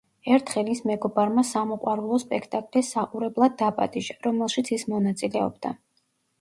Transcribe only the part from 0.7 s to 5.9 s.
ის მეგობარმა სამოყვარულო სპექტაკლის საყურებლად დაპატიჟა, რომელშიც ის მონაწილეობდა.